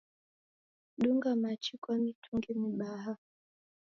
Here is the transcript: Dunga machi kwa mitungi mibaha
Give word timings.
Dunga 0.97 1.35
machi 1.35 1.77
kwa 1.77 1.97
mitungi 1.97 2.53
mibaha 2.53 3.13